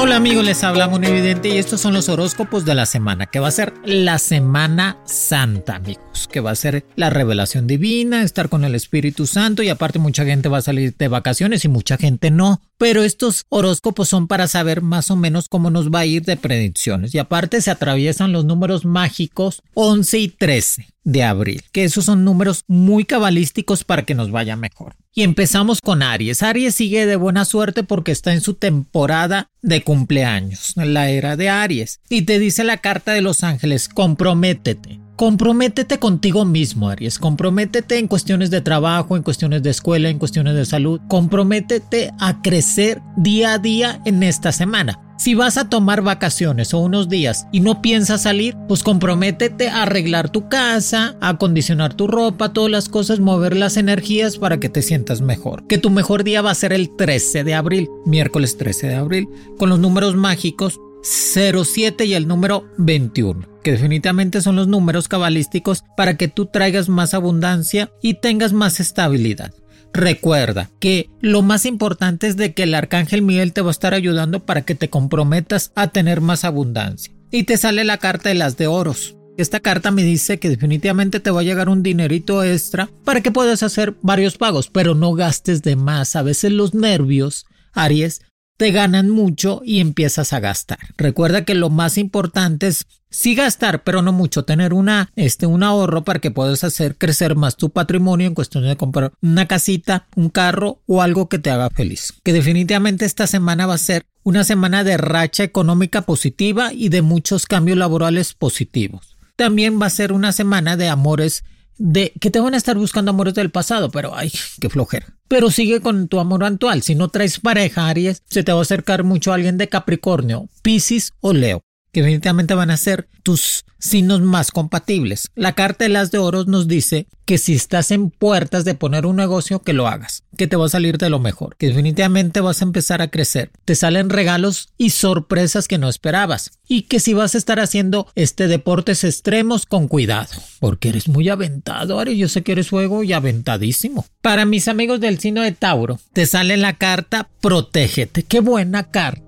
[0.00, 3.40] Hola amigos, les habla un evidente y estos son los horóscopos de la semana, que
[3.40, 8.48] va a ser la Semana Santa, amigos, que va a ser la revelación divina, estar
[8.48, 11.96] con el Espíritu Santo y aparte mucha gente va a salir de vacaciones y mucha
[11.96, 12.60] gente no.
[12.78, 16.36] Pero estos horóscopos son para saber más o menos cómo nos va a ir de
[16.36, 22.04] predicciones y aparte se atraviesan los números mágicos 11 y 13 de abril, que esos
[22.04, 24.94] son números muy cabalísticos para que nos vaya mejor.
[25.14, 26.42] Y empezamos con Aries.
[26.42, 31.48] Aries sigue de buena suerte porque está en su temporada de cumpleaños, la era de
[31.48, 32.00] Aries.
[32.10, 35.00] Y te dice la carta de los ángeles, comprométete.
[35.16, 37.18] Comprométete contigo mismo, Aries.
[37.18, 41.00] Comprométete en cuestiones de trabajo, en cuestiones de escuela, en cuestiones de salud.
[41.08, 45.07] Comprométete a crecer día a día en esta semana.
[45.18, 49.82] Si vas a tomar vacaciones o unos días y no piensas salir, pues comprométete a
[49.82, 54.68] arreglar tu casa, a acondicionar tu ropa, todas las cosas, mover las energías para que
[54.68, 55.66] te sientas mejor.
[55.66, 59.28] Que tu mejor día va a ser el 13 de abril, miércoles 13 de abril,
[59.58, 65.82] con los números mágicos 07 y el número 21, que definitivamente son los números cabalísticos
[65.96, 69.52] para que tú traigas más abundancia y tengas más estabilidad.
[69.92, 73.94] Recuerda que lo más importante es de que el arcángel Miguel te va a estar
[73.94, 77.12] ayudando para que te comprometas a tener más abundancia.
[77.30, 79.16] Y te sale la carta de las de oros.
[79.36, 83.30] Esta carta me dice que definitivamente te va a llegar un dinerito extra para que
[83.30, 86.16] puedas hacer varios pagos, pero no gastes de más.
[86.16, 88.22] A veces los nervios, Aries,
[88.58, 90.80] te ganan mucho y empiezas a gastar.
[90.98, 95.62] Recuerda que lo más importante es sí gastar, pero no mucho, tener una, este, un
[95.62, 100.08] ahorro para que puedas hacer crecer más tu patrimonio en cuestión de comprar una casita,
[100.16, 102.14] un carro o algo que te haga feliz.
[102.24, 107.00] Que definitivamente esta semana va a ser una semana de racha económica positiva y de
[107.00, 109.16] muchos cambios laborales positivos.
[109.36, 111.44] También va a ser una semana de amores
[111.78, 115.06] de que te van a estar buscando amores del pasado, pero ay, qué flojera.
[115.28, 116.82] Pero sigue con tu amor actual.
[116.82, 121.12] Si no traes pareja, Aries, se te va a acercar mucho alguien de Capricornio, Piscis
[121.20, 121.62] o Leo
[121.92, 125.30] que definitivamente van a ser tus signos más compatibles.
[125.34, 129.06] La carta de las de oros nos dice que si estás en puertas de poner
[129.06, 132.40] un negocio, que lo hagas, que te va a salir de lo mejor, que definitivamente
[132.40, 133.50] vas a empezar a crecer.
[133.64, 136.52] Te salen regalos y sorpresas que no esperabas.
[136.66, 141.28] Y que si vas a estar haciendo este deportes extremos, con cuidado, porque eres muy
[141.28, 142.16] aventado, Ari.
[142.16, 144.06] Yo sé que eres fuego y aventadísimo.
[144.22, 148.22] Para mis amigos del signo de Tauro, te sale la carta Protégete.
[148.22, 149.27] Qué buena carta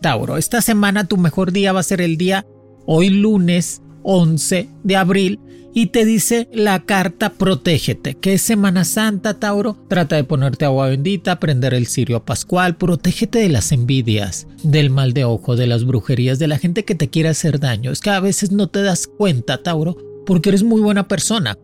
[0.00, 2.46] Tauro, esta semana tu mejor día va a ser el día
[2.86, 5.38] hoy lunes 11 de abril
[5.72, 9.76] y te dice la carta protégete, que es Semana Santa, Tauro.
[9.88, 15.12] Trata de ponerte agua bendita, prender el cirio pascual, protégete de las envidias, del mal
[15.12, 17.92] de ojo, de las brujerías, de la gente que te quiere hacer daño.
[17.92, 19.96] Es que a veces no te das cuenta, Tauro,
[20.26, 21.56] porque eres muy buena persona.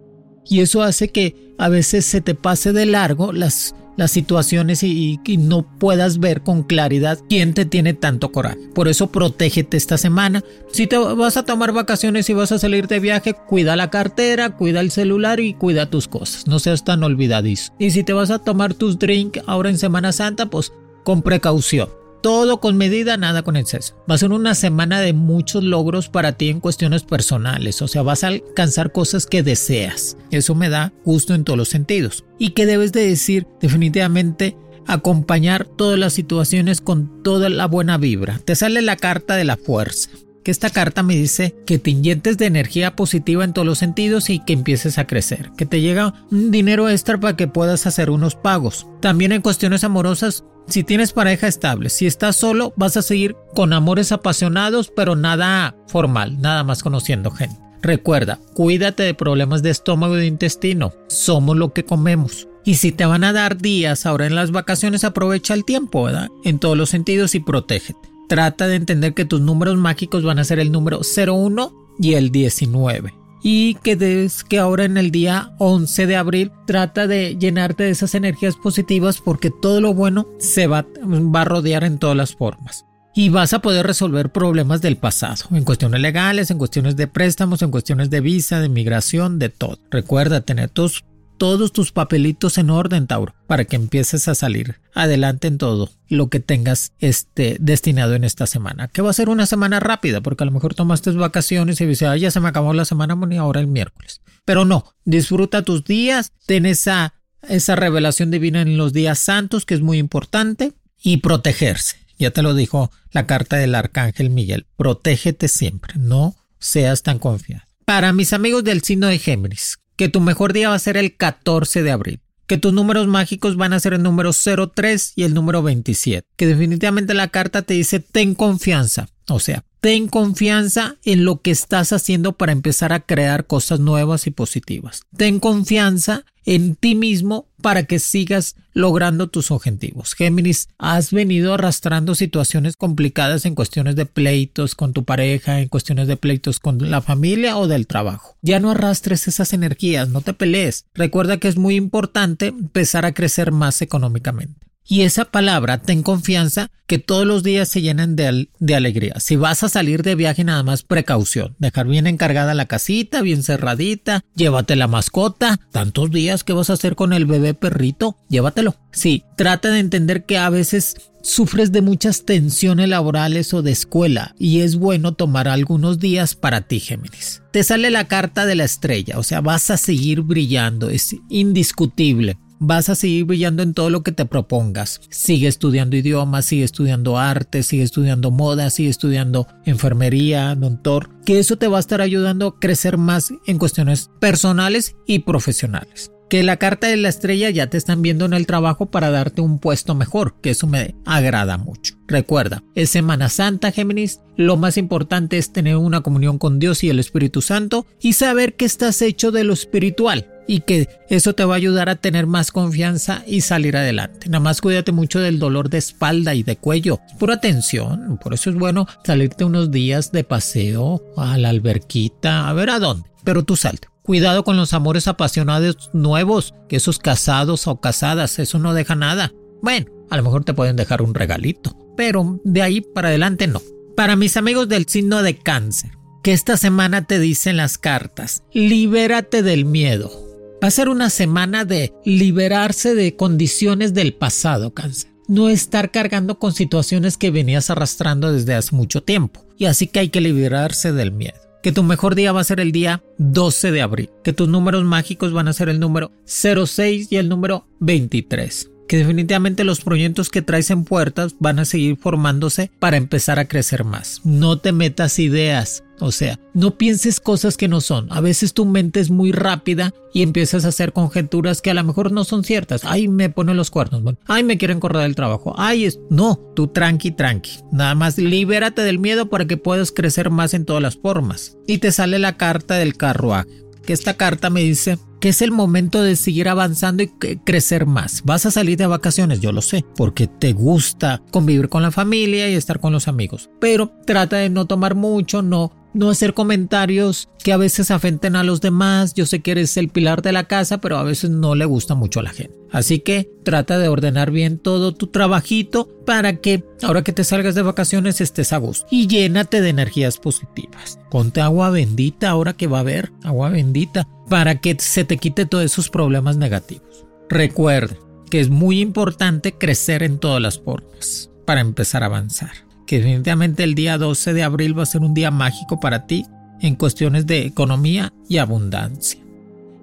[0.45, 5.19] Y eso hace que a veces se te pase de largo las las situaciones y,
[5.39, 8.59] no puedas ver con claridad quién te tiene tanto coraje.
[8.75, 10.43] Por eso protégete esta semana.
[10.73, 14.51] Si te vas a tomar vacaciones y vas a salir de viaje, cuida la cartera,
[14.51, 16.47] cuida el celular y cuida tus cosas.
[16.47, 17.73] No seas tan olvidadizo.
[17.79, 20.73] Y si te vas a tomar tus drinks ahora en Semana Santa, pues
[21.05, 21.89] con precaución.
[22.23, 23.95] Todo con medida, nada con exceso.
[24.11, 28.03] Va a ser una semana de muchos logros para ti en cuestiones personales, o sea,
[28.03, 30.17] vas a alcanzar cosas que deseas.
[30.31, 32.25] Eso me da gusto en todos los sentidos.
[32.39, 34.57] Y que debes de decir definitivamente
[34.87, 38.41] acompañar todas las situaciones con toda la buena vibra.
[38.45, 40.11] Te sale la carta de la fuerza
[40.47, 44.31] que esta carta me dice que te inyectes de energía positiva en todos los sentidos
[44.31, 48.11] y que empieces a crecer, que te llega un dinero extra para que puedas hacer
[48.11, 48.87] unos pagos.
[49.01, 53.73] También en cuestiones amorosas, si tienes pareja estable, si estás solo, vas a seguir con
[53.73, 57.57] amores apasionados, pero nada formal, nada más conociendo gente.
[57.83, 60.93] Recuerda, cuídate de problemas de estómago y de intestino.
[61.09, 62.49] Somos lo que comemos.
[62.65, 66.29] Y si te van a dar días ahora en las vacaciones, aprovecha el tiempo, ¿verdad?
[66.45, 70.45] En todos los sentidos y protégete trata de entender que tus números mágicos van a
[70.45, 73.15] ser el número 01 y el 19.
[73.43, 77.91] Y que, des, que ahora en el día 11 de abril trata de llenarte de
[77.91, 82.35] esas energías positivas porque todo lo bueno se va, va a rodear en todas las
[82.35, 82.85] formas.
[83.15, 87.63] Y vas a poder resolver problemas del pasado, en cuestiones legales, en cuestiones de préstamos,
[87.63, 89.79] en cuestiones de visa, de migración, de todo.
[89.91, 91.05] Recuerda tener tus
[91.37, 96.29] todos tus papelitos en orden, Tauro, para que empieces a salir adelante en todo lo
[96.29, 98.89] que tengas este, destinado en esta semana.
[98.89, 102.21] Que va a ser una semana rápida, porque a lo mejor tomaste vacaciones y dices,
[102.21, 104.21] ya se me acabó la semana, y ahora el miércoles.
[104.45, 109.75] Pero no, disfruta tus días, ten esa, esa revelación divina en los días santos, que
[109.75, 110.73] es muy importante,
[111.03, 111.97] y protegerse.
[112.19, 117.65] Ya te lo dijo la carta del arcángel Miguel, protégete siempre, no seas tan confiado.
[117.85, 121.17] Para mis amigos del signo de Géminis, que tu mejor día va a ser el
[121.17, 125.35] 14 de abril, que tus números mágicos van a ser el número 03 y el
[125.35, 131.25] número 27, que definitivamente la carta te dice ten confianza, o sea, ten confianza en
[131.25, 135.03] lo que estás haciendo para empezar a crear cosas nuevas y positivas.
[135.17, 140.15] Ten confianza en ti mismo para que sigas logrando tus objetivos.
[140.15, 146.09] Géminis, has venido arrastrando situaciones complicadas en cuestiones de pleitos con tu pareja, en cuestiones
[146.09, 148.37] de pleitos con la familia o del trabajo.
[148.43, 150.87] Ya no arrastres esas energías, no te pelees.
[150.95, 154.67] Recuerda que es muy importante empezar a crecer más económicamente.
[154.89, 159.15] Y esa palabra, ten confianza, que todos los días se llenan de, alegría.
[159.19, 161.57] Si vas a salir de viaje, nada más precaución.
[161.59, 164.25] Dejar bien encargada la casita, bien cerradita.
[164.37, 165.59] Llévate la mascota.
[165.73, 168.17] Tantos días que vas a hacer con el bebé perrito.
[168.29, 168.77] Llévatelo.
[168.93, 174.37] Sí, trata de entender que a veces sufres de muchas tensiones laborales o de escuela
[174.39, 177.43] y es bueno tomar algunos días para ti, Géminis.
[177.51, 182.39] Te sale la carta de la estrella, o sea, vas a seguir brillando, es indiscutible
[182.59, 185.01] vas a seguir brillando en todo lo que te propongas.
[185.11, 191.57] Sigue estudiando idiomas, sigue estudiando arte, sigue estudiando moda, sigue estudiando enfermería, doctor, que eso
[191.57, 196.13] te va a estar ayudando a crecer más en cuestiones personales y profesionales.
[196.29, 199.43] Que la carta de la estrella ya te están viendo en el trabajo para darte
[199.43, 201.95] un puesto mejor, que eso me agrada mucho.
[202.09, 204.21] Recuerda, es Semana Santa, Géminis.
[204.37, 208.57] Lo más importante es tener una comunión con Dios y el Espíritu Santo y saber
[208.57, 212.27] que estás hecho de lo espiritual y que eso te va a ayudar a tener
[212.27, 214.29] más confianza y salir adelante.
[214.29, 217.01] Nada más cuídate mucho del dolor de espalda y de cuello.
[217.19, 222.53] Pura atención, por eso es bueno salirte unos días de paseo a la alberquita, a
[222.53, 223.89] ver a dónde, pero tú salte.
[224.03, 229.33] Cuidado con los amores apasionados nuevos, que esos casados o casadas, eso no deja nada.
[229.63, 233.61] Bueno, a lo mejor te pueden dejar un regalito, pero de ahí para adelante no.
[233.97, 235.91] Para mis amigos del signo de cáncer,
[236.23, 240.26] que esta semana te dicen las cartas, libérate del miedo.
[240.63, 245.11] Va a ser una semana de liberarse de condiciones del pasado, cáncer.
[245.29, 249.45] No estar cargando con situaciones que venías arrastrando desde hace mucho tiempo.
[249.59, 251.39] Y así que hay que liberarse del miedo.
[251.63, 254.11] Que tu mejor día va a ser el día 12 de abril.
[254.23, 258.99] Que tus números mágicos van a ser el número 06 y el número 23 que
[258.99, 263.85] definitivamente los proyectos que traes en puertas van a seguir formándose para empezar a crecer
[263.85, 264.21] más.
[264.25, 268.09] No te metas ideas, o sea, no pienses cosas que no son.
[268.11, 271.85] A veces tu mente es muy rápida y empiezas a hacer conjeturas que a lo
[271.85, 272.85] mejor no son ciertas.
[272.85, 274.03] Ay, me ponen los cuernos.
[274.27, 275.55] ay, me quieren correr del trabajo.
[275.57, 276.01] Ay, es...
[276.11, 277.61] no, tú tranqui, tranqui.
[277.73, 281.57] Nada más libérate del miedo para que puedas crecer más en todas las formas.
[281.67, 283.67] Y te sale la carta del carruaje.
[283.85, 288.23] Que esta carta me dice que es el momento de seguir avanzando y crecer más.
[288.25, 292.49] Vas a salir de vacaciones, yo lo sé, porque te gusta convivir con la familia
[292.51, 293.51] y estar con los amigos.
[293.61, 298.45] Pero trata de no tomar mucho, no no hacer comentarios que a veces afecten a
[298.45, 299.15] los demás.
[299.15, 301.95] Yo sé que eres el pilar de la casa, pero a veces no le gusta
[301.95, 302.55] mucho a la gente.
[302.71, 307.55] Así que trata de ordenar bien todo tu trabajito para que ahora que te salgas
[307.55, 310.99] de vacaciones estés a gusto y llénate de energías positivas.
[311.11, 315.47] Ponte agua bendita ahora que va a haber agua bendita para que se te quite
[315.47, 317.07] todos esos problemas negativos.
[317.31, 317.97] Recuerda
[318.29, 323.65] que es muy importante crecer en todas las formas para empezar a avanzar que definitivamente
[323.65, 326.27] el día 12 de abril va a ser un día mágico para ti
[326.61, 329.21] en cuestiones de economía y abundancia.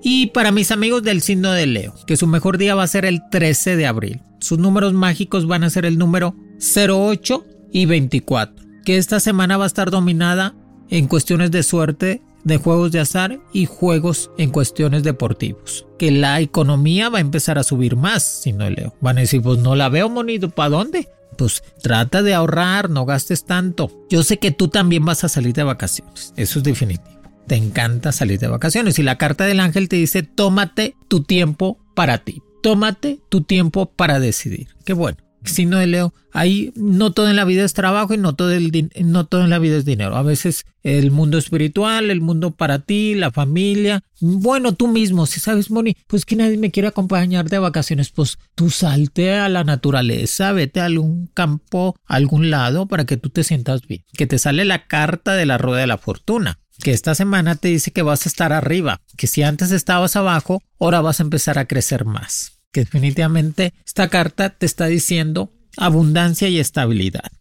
[0.02, 3.06] Y para mis amigos del signo de Leo, que su mejor día va a ser
[3.06, 4.22] el 13 de abril.
[4.40, 9.64] Sus números mágicos van a ser el número 08 y 24, que esta semana va
[9.64, 10.56] a estar dominada
[10.90, 15.86] en cuestiones de suerte, de juegos de azar y juegos en cuestiones deportivos.
[15.98, 18.96] Que la economía va a empezar a subir más, signo de Leo.
[19.00, 21.08] Van a decir, pues no la veo, monito, ¿para dónde?
[21.34, 23.92] Pues trata de ahorrar, no gastes tanto.
[24.10, 27.22] Yo sé que tú también vas a salir de vacaciones, eso es definitivo.
[27.48, 31.78] Te encanta salir de vacaciones y la carta del ángel te dice, tómate tu tiempo
[31.94, 34.70] para ti, tómate tu tiempo para decidir.
[34.86, 38.36] Qué bueno signo de Leo, ahí no todo en la vida es trabajo y no
[38.36, 40.16] todo, en la vida es dinero.
[40.16, 44.02] A veces el mundo espiritual, el mundo para ti, la familia.
[44.20, 48.38] Bueno, tú mismo, si sabes, Moni, pues que nadie me quiere acompañar de vacaciones, pues
[48.56, 53.30] tú salte a la naturaleza, vete a algún campo, a algún lado para que tú
[53.30, 54.04] te sientas bien.
[54.18, 57.68] Que te sale la carta de la rueda de la fortuna que esta semana te
[57.68, 61.60] dice que vas a estar arriba, que si antes estabas abajo, ahora vas a empezar
[61.60, 62.63] a crecer más.
[62.74, 67.32] Que definitivamente esta carta te está diciendo abundancia y estabilidad.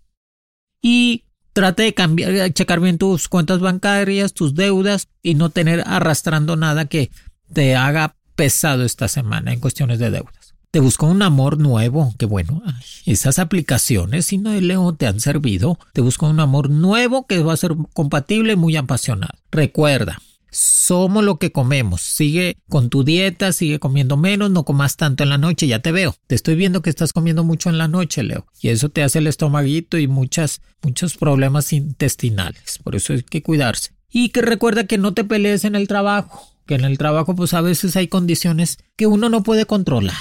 [0.80, 6.54] Y trate de cambiar, checar bien tus cuentas bancarias, tus deudas y no tener arrastrando
[6.54, 7.10] nada que
[7.52, 10.54] te haga pesado esta semana en cuestiones de deudas.
[10.70, 12.62] Te busco un amor nuevo, que bueno,
[13.04, 15.78] esas aplicaciones, si no de Leo, te han servido.
[15.92, 19.34] Te busco un amor nuevo que va a ser compatible y muy apasionado.
[19.50, 20.18] Recuerda,
[20.52, 22.02] somos lo que comemos.
[22.02, 25.90] Sigue con tu dieta, sigue comiendo menos, no comas tanto en la noche, ya te
[25.90, 26.14] veo.
[26.26, 28.46] Te estoy viendo que estás comiendo mucho en la noche, Leo.
[28.60, 32.78] Y eso te hace el estomaguito y muchas, muchos problemas intestinales.
[32.84, 33.92] Por eso hay que cuidarse.
[34.10, 36.48] Y que recuerda que no te pelees en el trabajo.
[36.66, 40.16] Que en el trabajo pues a veces hay condiciones que uno no puede controlar.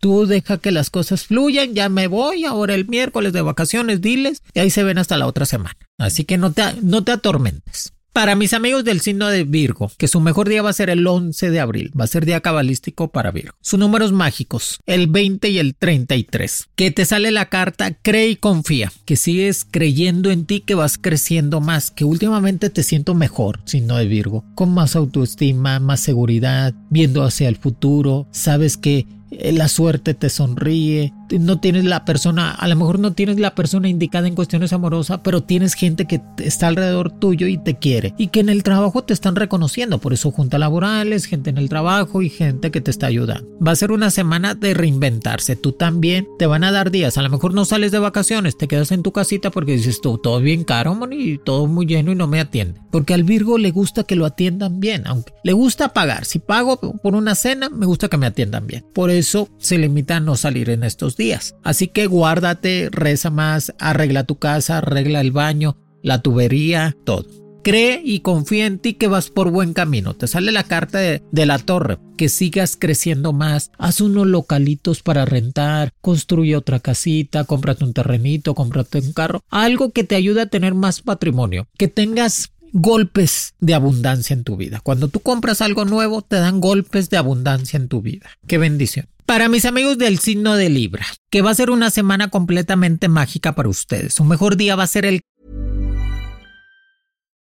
[0.00, 4.42] Tú deja que las cosas fluyan, ya me voy, ahora el miércoles de vacaciones, diles,
[4.52, 5.76] y ahí se ven hasta la otra semana.
[5.96, 7.94] Así que no te, no te atormentes.
[8.14, 11.04] Para mis amigos del signo de Virgo, que su mejor día va a ser el
[11.04, 13.56] 11 de abril, va a ser día cabalístico para Virgo.
[13.60, 16.68] Sus números mágicos, el 20 y el 33.
[16.76, 20.96] Que te sale la carta cree y confía, que sigues creyendo en ti, que vas
[20.96, 26.72] creciendo más, que últimamente te siento mejor, signo de Virgo, con más autoestima, más seguridad,
[26.90, 32.52] viendo hacia el futuro, sabes que eh, la suerte te sonríe, no tienes la persona,
[32.52, 36.20] a lo mejor no tienes la persona indicada en cuestiones amorosas, pero tienes gente que
[36.38, 40.12] está alrededor tuyo y te quiere y que en el trabajo te están reconociendo, por
[40.12, 43.48] eso junta laborales, gente en el trabajo y gente que te está ayudando.
[43.66, 47.22] Va a ser una semana de reinventarse, tú también te van a dar días, a
[47.22, 50.40] lo mejor no sales de vacaciones, te quedas en tu casita porque dices tú, todo
[50.40, 52.80] bien caro, y todo muy lleno y no me atiende.
[52.90, 56.78] Porque al Virgo le gusta que lo atiendan bien, aunque le gusta pagar, si pago
[56.78, 58.84] por una cena, me gusta que me atiendan bien.
[58.94, 61.23] Por eso se limita a no salir en estos días.
[61.62, 67.26] Así que guárdate, reza más, arregla tu casa, arregla el baño, la tubería, todo.
[67.62, 70.12] Cree y confía en ti que vas por buen camino.
[70.12, 73.70] Te sale la carta de, la torre, que sigas creciendo más.
[73.78, 79.40] Haz unos localitos para rentar, construye otra casita, cómprate un terrenito, cómprate un carro.
[79.48, 81.66] Algo que te ayude a tener más patrimonio.
[81.78, 84.80] Que tengas golpes de abundancia en tu vida.
[84.82, 88.28] Cuando tú compras algo nuevo, te dan golpes de abundancia en tu vida.
[88.46, 89.06] Qué bendición.
[89.24, 93.54] Para mis amigos del signo de Libra, que va a ser una semana completamente mágica
[93.54, 94.12] para ustedes.
[94.12, 95.22] Su mejor día va a ser el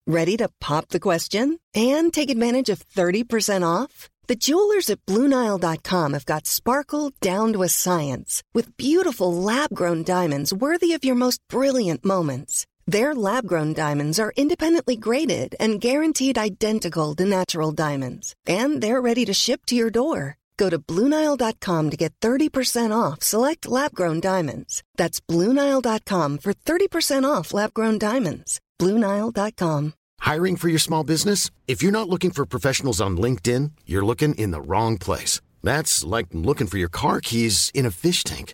[0.07, 4.09] Ready to pop the question and take advantage of 30% off?
[4.27, 10.51] The jewelers at BlueNile.com have got sparkle down to a science with beautiful lab-grown diamonds
[10.51, 12.65] worthy of your most brilliant moments.
[12.91, 19.23] Their lab-grown diamonds are independently graded and guaranteed identical to natural diamonds, and they're ready
[19.27, 20.37] to ship to your door.
[20.57, 24.83] Go to Bluenile.com to get 30% off select lab grown diamonds.
[24.97, 28.59] That's Bluenile.com for 30% off lab grown diamonds.
[28.77, 29.93] Bluenile.com.
[30.19, 31.49] Hiring for your small business?
[31.67, 35.39] If you're not looking for professionals on LinkedIn, you're looking in the wrong place.
[35.63, 38.53] That's like looking for your car keys in a fish tank.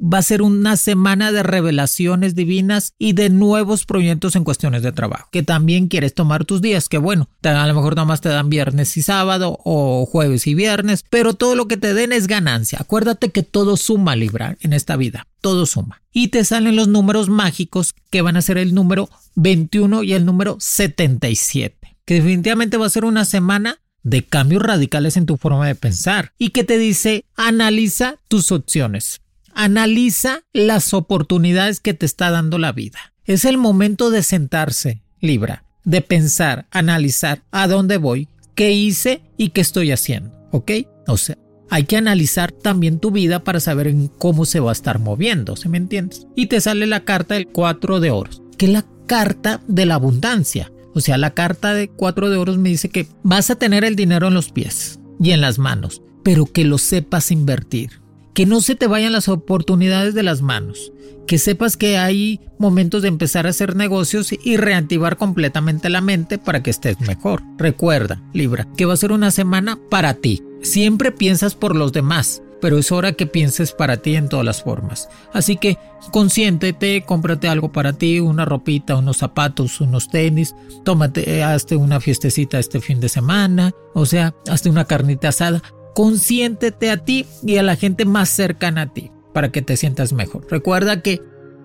[0.00, 4.92] va a ser una semana de revelaciones divinas y de nuevos proyectos en cuestiones de
[4.92, 5.28] trabajo.
[5.32, 8.96] Que también quieres tomar tus días, que bueno, a lo mejor nomás te dan viernes
[8.96, 12.78] y sábado o jueves y viernes, pero todo lo que te den es ganancia.
[12.80, 15.26] Acuérdate que todo suma, Libra, en esta vida.
[15.40, 16.02] Todo suma.
[16.12, 20.24] Y te salen los números mágicos que van a ser el número 21 y el
[20.24, 21.96] número 77.
[22.04, 26.32] Que definitivamente va a ser una semana de cambios radicales en tu forma de pensar
[26.38, 29.20] y que te dice analiza tus opciones
[29.60, 33.12] Analiza las oportunidades que te está dando la vida.
[33.24, 39.48] Es el momento de sentarse, Libra, de pensar, analizar a dónde voy, qué hice y
[39.48, 40.32] qué estoy haciendo.
[40.52, 40.70] ¿Ok?
[41.08, 41.36] O sea,
[41.70, 45.56] hay que analizar también tu vida para saber en cómo se va a estar moviendo,
[45.56, 46.28] ¿se me entiendes?
[46.36, 49.96] Y te sale la carta del 4 de oros, que es la carta de la
[49.96, 50.70] abundancia.
[50.94, 53.96] O sea, la carta de 4 de oros me dice que vas a tener el
[53.96, 58.00] dinero en los pies y en las manos, pero que lo sepas invertir.
[58.38, 60.92] Que no se te vayan las oportunidades de las manos.
[61.26, 66.38] Que sepas que hay momentos de empezar a hacer negocios y reactivar completamente la mente
[66.38, 67.42] para que estés mejor.
[67.56, 70.40] Recuerda, Libra, que va a ser una semana para ti.
[70.62, 74.62] Siempre piensas por los demás, pero es hora que pienses para ti en todas las
[74.62, 75.08] formas.
[75.32, 75.76] Así que
[76.12, 80.54] consiéntete, cómprate algo para ti, una ropita, unos zapatos, unos tenis,
[80.84, 85.60] tómate, eh, hazte una fiestecita este fin de semana, o sea, hazte una carnita asada.
[85.94, 90.12] Consiéntete a ti y a la gente más cercana a ti para que te sientas
[90.12, 90.46] mejor.
[90.50, 91.20] Recuerda que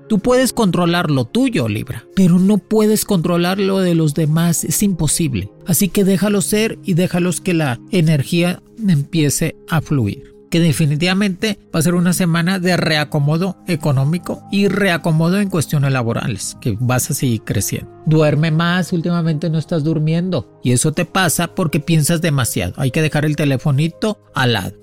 [0.09, 4.83] Tú puedes controlar lo tuyo, Libra, pero no puedes controlar lo de los demás, es
[4.83, 5.49] imposible.
[5.65, 11.79] Así que déjalo ser y déjalos que la energía empiece a fluir que definitivamente va
[11.79, 17.15] a ser una semana de reacomodo económico y reacomodo en cuestiones laborales, que vas a
[17.15, 17.89] seguir creciendo.
[18.05, 22.75] Duerme más, últimamente no estás durmiendo y eso te pasa porque piensas demasiado.
[22.77, 24.75] Hay que dejar el telefonito al lado.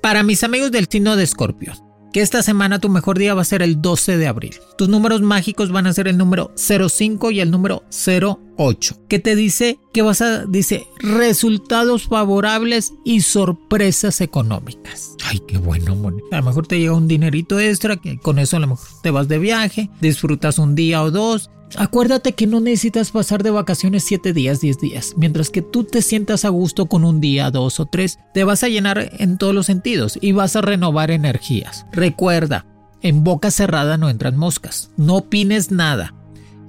[0.00, 1.74] Para mis amigos del signo de Escorpio,
[2.12, 4.54] que esta semana tu mejor día va a ser el 12 de abril.
[4.76, 9.36] Tus números mágicos van a ser el número 05 y el número 08, que te
[9.36, 15.16] dice que vas a, dice, resultados favorables y sorpresas económicas.
[15.24, 18.60] Ay, qué bueno, A lo mejor te llega un dinerito extra, que con eso a
[18.60, 23.10] lo mejor te vas de viaje, disfrutas un día o dos, Acuérdate que no necesitas
[23.10, 25.14] pasar de vacaciones 7 días, 10 días.
[25.16, 28.62] Mientras que tú te sientas a gusto con un día, dos o tres, te vas
[28.62, 31.86] a llenar en todos los sentidos y vas a renovar energías.
[31.92, 32.66] Recuerda,
[33.02, 34.90] en boca cerrada no entran moscas.
[34.96, 36.14] No opines nada.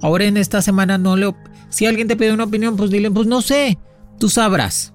[0.02, 1.34] Ahora en esta semana no le...
[1.70, 3.78] Si alguien te pide una opinión, pues dile, pues no sé,
[4.18, 4.92] tú sabrás.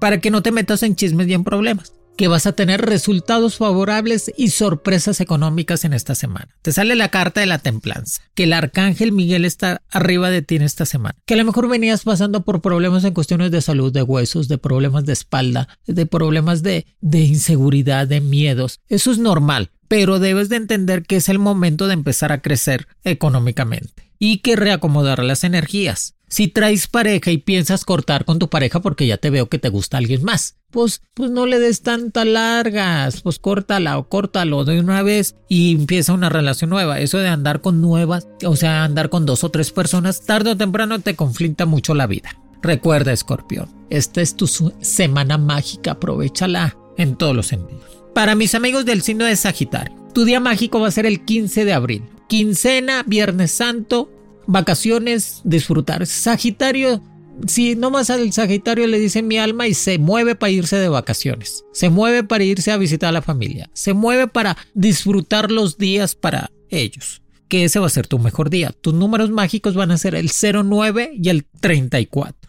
[0.00, 3.56] Para que no te metas en chismes y en problemas que vas a tener resultados
[3.56, 6.48] favorables y sorpresas económicas en esta semana.
[6.62, 10.56] Te sale la carta de la templanza, que el arcángel Miguel está arriba de ti
[10.56, 13.92] en esta semana, que a lo mejor venías pasando por problemas en cuestiones de salud,
[13.92, 18.80] de huesos, de problemas de espalda, de problemas de, de inseguridad, de miedos.
[18.88, 22.86] Eso es normal, pero debes de entender que es el momento de empezar a crecer
[23.04, 26.14] económicamente y que reacomodar las energías.
[26.28, 29.68] Si traes pareja y piensas cortar con tu pareja porque ya te veo que te
[29.68, 34.78] gusta alguien más, pues, pues no le des tantas largas, pues córtala o córtalo de
[34.78, 37.00] una vez y empieza una relación nueva.
[37.00, 40.56] Eso de andar con nuevas, o sea, andar con dos o tres personas, tarde o
[40.56, 42.38] temprano te conflicta mucho la vida.
[42.62, 48.04] Recuerda, escorpión, esta es tu semana mágica, aprovechala en todos los sentidos.
[48.14, 51.64] Para mis amigos del signo de Sagitario, tu día mágico va a ser el 15
[51.64, 52.04] de abril.
[52.30, 54.08] Quincena, Viernes Santo,
[54.46, 56.06] vacaciones, disfrutar.
[56.06, 57.02] Sagitario,
[57.48, 61.64] si nomás al Sagitario le dice mi alma y se mueve para irse de vacaciones,
[61.72, 66.14] se mueve para irse a visitar a la familia, se mueve para disfrutar los días
[66.14, 67.20] para ellos.
[67.48, 68.72] Que ese va a ser tu mejor día.
[68.80, 72.48] Tus números mágicos van a ser el 09 y el 34.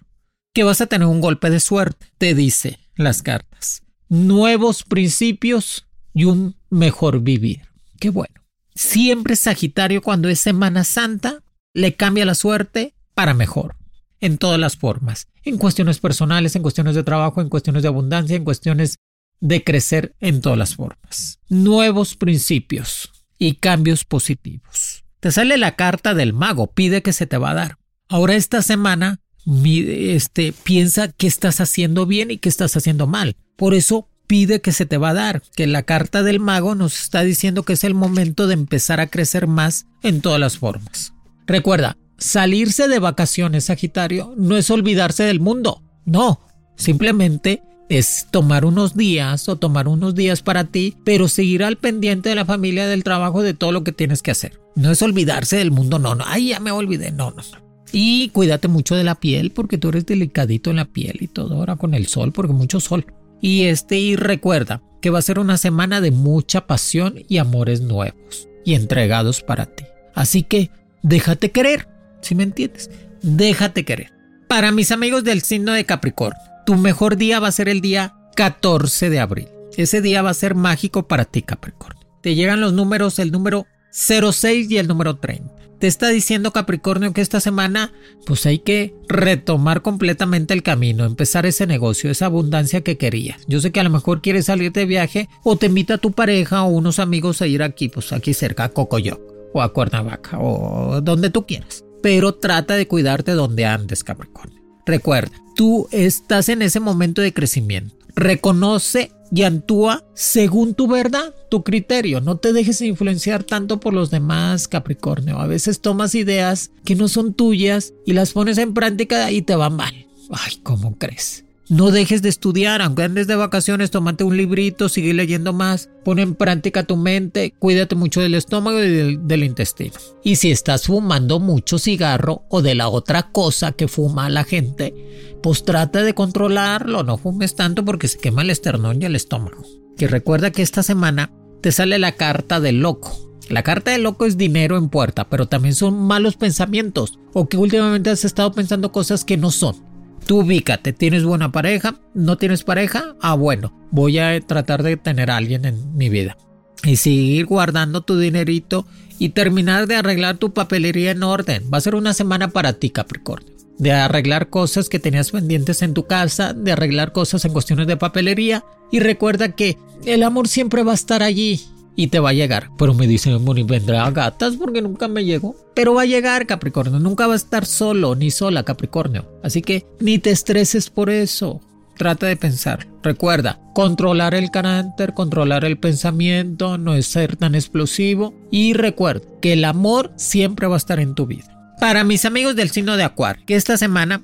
[0.54, 3.82] Que vas a tener un golpe de suerte, te dice las cartas.
[4.10, 7.62] Nuevos principios y un mejor vivir.
[8.00, 8.41] Qué bueno.
[8.82, 11.44] Siempre Sagitario cuando es Semana Santa
[11.76, 13.76] le cambia la suerte para mejor,
[14.20, 18.36] en todas las formas, en cuestiones personales, en cuestiones de trabajo, en cuestiones de abundancia,
[18.36, 18.98] en cuestiones
[19.40, 21.40] de crecer en todas las formas.
[21.48, 25.04] Nuevos principios y cambios positivos.
[25.20, 27.78] Te sale la carta del mago, pide que se te va a dar.
[28.10, 33.36] Ahora esta semana este, piensa que estás haciendo bien y que estás haciendo mal.
[33.56, 36.98] Por eso pide que se te va a dar, que la carta del mago nos
[37.02, 41.12] está diciendo que es el momento de empezar a crecer más en todas las formas.
[41.46, 45.84] Recuerda, salirse de vacaciones, Sagitario, no es olvidarse del mundo.
[46.06, 46.40] No,
[46.78, 52.30] simplemente es tomar unos días o tomar unos días para ti, pero seguir al pendiente
[52.30, 54.62] de la familia, del trabajo, de todo lo que tienes que hacer.
[54.78, 57.44] No es olvidarse del mundo, no, no, ay, ya me olvidé, no, no.
[57.92, 61.56] Y cuídate mucho de la piel porque tú eres delicadito en la piel y todo
[61.56, 63.06] ahora con el sol, porque mucho sol.
[63.42, 67.82] Y este, y recuerda que va a ser una semana de mucha pasión y amores
[67.82, 69.84] nuevos y entregados para ti.
[70.14, 70.70] Así que
[71.02, 71.88] déjate querer,
[72.22, 72.90] si me entiendes,
[73.22, 74.14] déjate querer.
[74.48, 78.16] Para mis amigos del signo de Capricornio, tu mejor día va a ser el día
[78.36, 79.48] 14 de abril.
[79.76, 82.06] Ese día va a ser mágico para ti, Capricornio.
[82.22, 85.51] Te llegan los números, el número 06 y el número 30
[85.82, 87.92] te está diciendo Capricornio que esta semana
[88.28, 93.42] pues hay que retomar completamente el camino, empezar ese negocio, esa abundancia que querías.
[93.48, 96.12] Yo sé que a lo mejor quieres salir de viaje o te invita a tu
[96.12, 99.20] pareja o unos amigos a ir aquí, pues aquí cerca a Cocoyoc
[99.56, 101.84] o a Cuernavaca o donde tú quieras.
[102.04, 104.62] Pero trata de cuidarte donde andes, Capricornio.
[104.86, 107.96] Recuerda, tú estás en ese momento de crecimiento.
[108.16, 112.22] Reconoce y actúa según tu verdad, tu criterio.
[112.22, 115.40] No te dejes influenciar tanto por los demás, Capricornio.
[115.40, 119.56] A veces tomas ideas que no son tuyas y las pones en práctica y te
[119.56, 120.08] van mal.
[120.30, 121.46] Ay, ¿cómo crees?
[121.72, 126.20] No dejes de estudiar, aunque andes de vacaciones, tómate un librito, sigue leyendo más, pon
[126.20, 129.94] en práctica tu mente, cuídate mucho del estómago y del, del, intestino.
[130.22, 134.94] Y si estás fumando mucho cigarro o de la otra cosa que fuma la gente,
[135.42, 139.64] pues trata de controlarlo, no fumes tanto porque se quema el esternón y el estómago.
[139.96, 141.32] Que recuerda que esta semana
[141.62, 143.18] te sale la carta del loco.
[143.48, 147.56] La carta del loco es dinero en puerta, pero también son malos pensamientos o que
[147.56, 149.90] últimamente has estado pensando cosas que no son.
[150.32, 151.96] Tú ubícate, ¿tienes buena pareja?
[152.14, 153.18] ¿No tienes pareja?
[153.20, 156.38] Ah, bueno, voy a tratar de tener a alguien en mi vida.
[156.86, 158.88] Y seguir guardando tu dinerito
[159.20, 161.66] y terminar de arreglar tu papelería en orden.
[161.70, 163.54] Va a ser una semana para ti, Capricornio.
[163.78, 167.98] De arreglar cosas que tenías pendientes en tu casa, de arreglar cosas en cuestiones de
[167.98, 168.64] papelería.
[168.90, 171.60] Y recuerda que el amor siempre va a estar allí
[172.02, 172.72] y te va a llegar.
[172.80, 175.56] Pero me dicen, bueno, vendrá a gatas porque nunca me llegó.
[175.76, 177.00] Pero va a llegar, Capricornio.
[177.00, 179.30] Nunca va a estar solo ni sola, Capricornio.
[179.44, 181.62] Así que ni te estreses por eso.
[182.00, 182.88] Trata de pensar.
[183.04, 188.34] Recuerda, controlar el carácter, controlar el pensamiento, no es ser tan explosivo.
[188.50, 191.76] Y recuerda que el amor siempre va a estar en tu vida.
[191.80, 194.24] Para mis amigos del signo de Acuario, que esta semana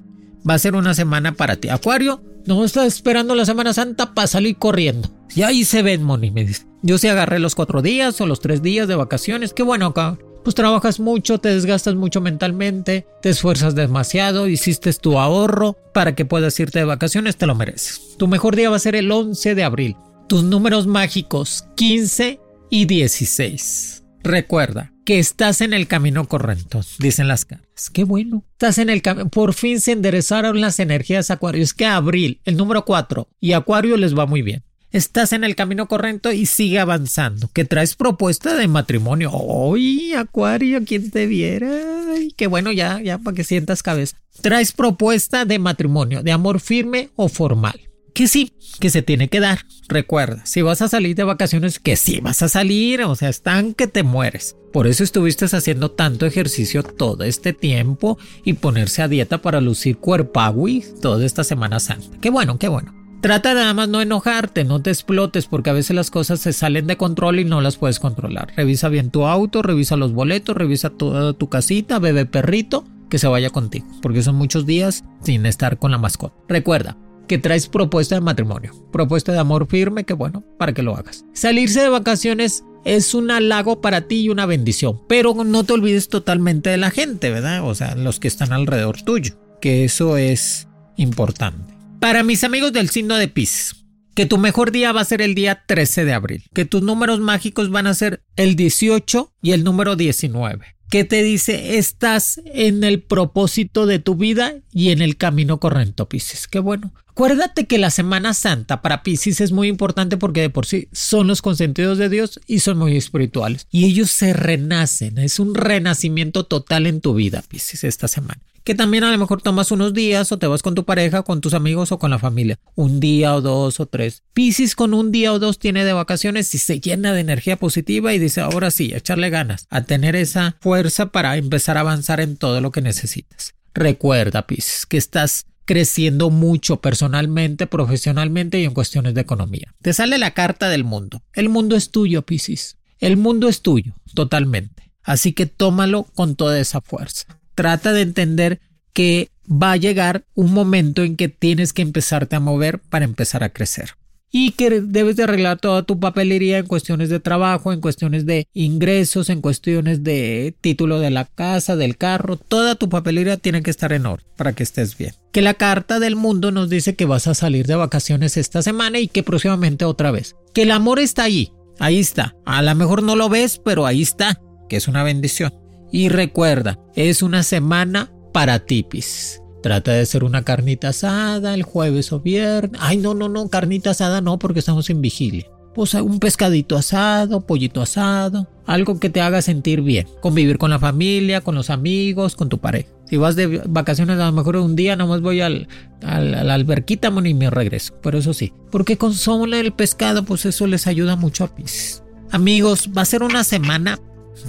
[0.50, 1.70] va a ser una semana para ti.
[1.70, 5.10] Acuario, no estás esperando la Semana Santa para salir corriendo.
[5.36, 6.67] Y ahí se ven, Moni, me dice.
[6.84, 9.54] Yo sí agarré los cuatro días o los tres días de vacaciones.
[9.54, 10.18] Qué bueno acá.
[10.44, 16.24] Pues trabajas mucho, te desgastas mucho mentalmente, te esfuerzas demasiado, hiciste tu ahorro para que
[16.24, 18.16] puedas irte de vacaciones, te lo mereces.
[18.18, 19.98] Tu mejor día va a ser el 11 de abril.
[20.30, 24.06] Tus números mágicos 15 y 16.
[24.24, 27.90] Recuerda que estás en el camino correcto, dicen las caras.
[27.92, 28.46] Qué bueno.
[28.54, 29.28] Estás en el camino.
[29.30, 31.62] Por fin se enderezaron las energías Acuario.
[31.62, 35.56] Es que abril, el número 4 y Acuario les va muy bien estás en el
[35.56, 37.50] camino correcto y sigue avanzando.
[37.54, 39.32] Que traes propuesta de matrimonio.
[39.32, 40.84] ¡Uy, Acuario!
[40.86, 41.70] ¿Quién te viera?
[42.14, 44.18] Ay, qué bueno, ya, ya, para que sientas cabeza.
[44.42, 47.80] Traes propuesta de matrimonio, de amor firme o formal.
[48.14, 49.60] Que sí, que se tiene que dar.
[49.88, 53.76] Recuerda, si vas a salir de vacaciones, que sí vas a salir, o sea, están
[53.76, 54.56] que te mueres.
[54.74, 59.98] Por eso estuviste haciendo tanto ejercicio todo este tiempo y ponerse a dieta para lucir
[59.98, 62.18] cuerpagui toda esta Semana Santa.
[62.20, 63.07] Qué bueno, qué bueno.
[63.22, 66.86] Trata nada más no enojarte, no te explotes porque a veces las cosas se salen
[66.86, 68.54] de control y no las puedes controlar.
[68.56, 73.28] Revisa bien tu auto, revisa los boletos, revisa toda tu casita, bebe perrito, que se
[73.28, 76.36] vaya contigo, porque son muchos días sin estar con la mascota.
[76.48, 76.96] Recuerda
[77.28, 81.26] que traes propuesta de matrimonio, propuesta de amor firme, que bueno, para que lo hagas.
[81.34, 86.08] Salirse de vacaciones es un halago para ti y una bendición, pero no te olvides
[86.08, 87.68] totalmente de la gente, ¿verdad?
[87.68, 91.77] O sea, los que están alrededor tuyo, que eso es importante.
[92.00, 93.76] Para mis amigos del signo de Pisces,
[94.14, 97.20] que tu mejor día va a ser el día 13 de abril, que tus números
[97.20, 100.76] mágicos van a ser el 18 y el número 19.
[100.92, 106.08] Que te dice, estás en el propósito de tu vida y en el camino correcto,
[106.08, 106.48] Pisces.
[106.48, 106.94] Qué bueno.
[107.18, 111.26] Acuérdate que la Semana Santa para Pisces es muy importante porque de por sí son
[111.26, 113.66] los consentidos de Dios y son muy espirituales.
[113.72, 115.18] Y ellos se renacen.
[115.18, 119.42] Es un renacimiento total en tu vida, Pisces, esta semana que también a lo mejor
[119.42, 122.20] tomas unos días o te vas con tu pareja, con tus amigos o con la
[122.20, 122.60] familia.
[122.76, 124.24] Un día o dos o tres.
[124.34, 128.14] Piscis con un día o dos tiene de vacaciones y se llena de energía positiva
[128.14, 132.36] y dice ahora sí, echarle ganas, a tener esa fuerza para empezar a avanzar en
[132.36, 133.56] todo lo que necesitas.
[133.74, 139.76] Recuerda, Piscis, que estás creciendo mucho personalmente, profesionalmente y en cuestiones de economía.
[139.84, 141.22] Te sale la carta del mundo.
[141.34, 142.78] El mundo es tuyo, Piscis.
[142.98, 144.92] El mundo es tuyo, totalmente.
[145.04, 148.62] Así que tómalo con toda esa fuerza trata de entender
[148.94, 153.44] que va a llegar un momento en que tienes que empezarte a mover para empezar
[153.44, 153.96] a crecer.
[154.32, 158.48] Y que debes de arreglar toda tu papelería en cuestiones de trabajo, en cuestiones de
[158.54, 162.36] ingresos, en cuestiones de título de la casa, del carro.
[162.36, 165.14] Toda tu papelería tiene que estar en orden para que estés bien.
[165.32, 169.00] Que la carta del mundo nos dice que vas a salir de vacaciones esta semana
[169.00, 170.36] y que próximamente otra vez.
[170.54, 171.52] Que el amor está ahí.
[171.80, 172.36] Ahí está.
[172.46, 174.42] A lo mejor no lo ves, pero ahí está.
[174.68, 175.54] Que es una bendición.
[175.92, 179.42] Y recuerda, es una semana para tipis.
[179.62, 182.80] Trata de hacer una carnita asada el jueves o viernes.
[182.82, 185.48] Ay, no, no, no, carnita asada no, porque estamos en vigilia.
[185.74, 190.08] Pues un pescadito asado, pollito asado, algo que te haga sentir bien.
[190.22, 192.90] Convivir con la familia, con los amigos, con tu pareja.
[193.10, 195.68] Si vas de vacaciones, a lo mejor un día nomás voy al,
[196.02, 197.94] a la alberquita y me regreso.
[198.02, 199.14] Pero eso sí, porque con
[199.54, 202.04] el pescado, pues eso les ayuda mucho a pis.
[202.32, 204.00] Amigos, va a ser una semana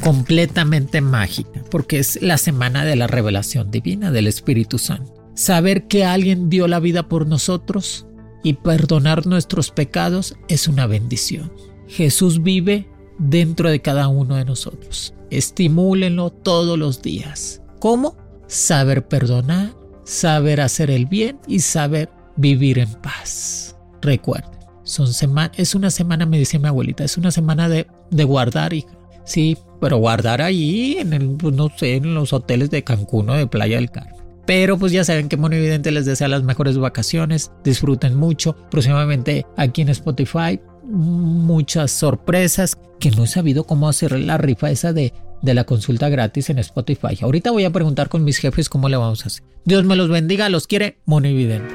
[0.03, 5.15] completamente mágica, porque es la semana de la revelación divina del Espíritu Santo.
[5.35, 8.07] Saber que alguien dio la vida por nosotros
[8.43, 11.53] y perdonar nuestros pecados es una bendición.
[11.87, 15.15] Jesús vive dentro de cada uno de nosotros.
[15.31, 17.63] Estimúlenlo todos los días.
[17.79, 18.17] ¿Cómo?
[18.47, 19.75] Saber perdonar,
[20.05, 23.77] saber hacer el bien y saber vivir en paz.
[24.01, 24.59] Recuerden,
[25.57, 28.89] es una semana, me dice mi abuelita, es una semana de, de guardar, hija.
[29.25, 33.35] Sí, pero guardar ahí en el, pues, no sé, en los hoteles de Cancún o
[33.35, 34.15] de Playa del Carmen.
[34.47, 38.57] Pero pues ya saben que Mono Evidente les desea las mejores vacaciones, disfruten mucho.
[38.71, 44.95] Próximamente aquí en Spotify muchas sorpresas que no he sabido cómo hacer la rifa esa
[44.95, 45.13] de,
[45.43, 47.19] de la consulta gratis en Spotify.
[47.21, 49.45] Ahorita voy a preguntar con mis jefes cómo le vamos a hacer.
[49.67, 51.75] Dios me los bendiga, los quiere Monividente.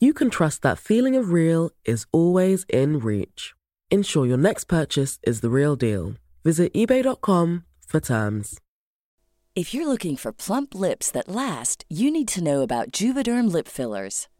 [0.00, 3.54] you can trust that feeling of real is always in reach.
[3.90, 6.14] Ensure your next purchase is the real deal.
[6.44, 8.58] Visit eBay.com for terms.
[9.56, 13.66] If you're looking for plump lips that last, you need to know about Juvederm lip
[13.66, 14.28] fillers.